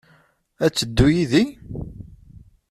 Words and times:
Ad 0.65 0.71
teddu 0.73 1.07
yid-i? 1.15 1.43